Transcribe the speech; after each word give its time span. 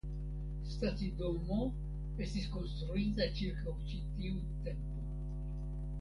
Stacidomo 0.71 1.57
estis 2.27 2.49
konstruita 2.55 3.29
ĉirkaŭ 3.37 3.77
ĉi 3.91 4.03
tiu 4.19 4.43
tempo. 4.67 5.07